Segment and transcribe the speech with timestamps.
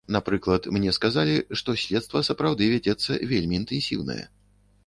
[0.13, 4.23] Напрыклад, мне сказалі, што следства, сапраўды, вядзецца вельмі інтэнсіўнае.